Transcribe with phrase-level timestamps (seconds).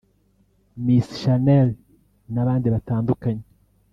[0.83, 1.69] Miss Shanel
[2.33, 3.45] n’abandi batandukanye